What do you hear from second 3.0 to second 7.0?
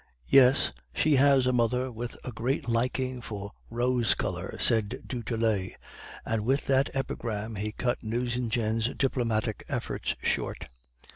for rose color.' said du Tillet; and with that